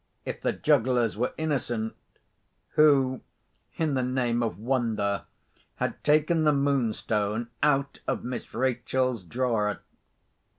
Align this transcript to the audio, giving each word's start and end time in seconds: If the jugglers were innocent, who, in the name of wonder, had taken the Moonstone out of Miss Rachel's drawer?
If 0.25 0.41
the 0.41 0.51
jugglers 0.51 1.15
were 1.15 1.35
innocent, 1.37 1.93
who, 2.69 3.21
in 3.77 3.93
the 3.93 4.01
name 4.01 4.41
of 4.41 4.57
wonder, 4.57 5.25
had 5.75 6.03
taken 6.03 6.43
the 6.43 6.51
Moonstone 6.53 7.49
out 7.61 7.99
of 8.07 8.23
Miss 8.23 8.51
Rachel's 8.55 9.21
drawer? 9.21 9.81